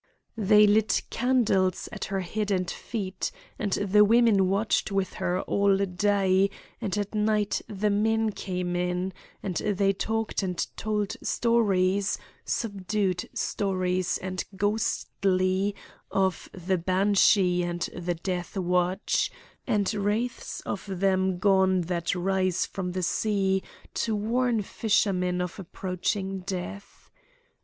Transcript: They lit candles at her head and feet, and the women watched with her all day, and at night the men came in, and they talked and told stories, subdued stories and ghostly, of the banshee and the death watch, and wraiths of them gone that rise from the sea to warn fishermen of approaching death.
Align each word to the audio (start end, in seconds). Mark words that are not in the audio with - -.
They 0.39 0.65
lit 0.65 1.03
candles 1.11 1.87
at 1.91 2.05
her 2.05 2.21
head 2.21 2.49
and 2.49 2.67
feet, 2.71 3.31
and 3.59 3.73
the 3.73 4.03
women 4.03 4.49
watched 4.49 4.91
with 4.91 5.13
her 5.21 5.41
all 5.41 5.77
day, 5.77 6.49
and 6.81 6.97
at 6.97 7.13
night 7.13 7.61
the 7.67 7.91
men 7.91 8.31
came 8.31 8.75
in, 8.75 9.13
and 9.43 9.57
they 9.57 9.93
talked 9.93 10.41
and 10.41 10.57
told 10.75 11.15
stories, 11.21 12.17
subdued 12.43 13.29
stories 13.35 14.17
and 14.17 14.43
ghostly, 14.55 15.75
of 16.09 16.49
the 16.51 16.79
banshee 16.79 17.61
and 17.61 17.83
the 17.95 18.15
death 18.15 18.57
watch, 18.57 19.31
and 19.67 19.93
wraiths 19.93 20.61
of 20.61 20.83
them 20.99 21.37
gone 21.37 21.81
that 21.81 22.15
rise 22.15 22.65
from 22.65 22.93
the 22.93 23.03
sea 23.03 23.61
to 23.93 24.15
warn 24.15 24.63
fishermen 24.63 25.39
of 25.41 25.59
approaching 25.59 26.39
death. 26.39 27.11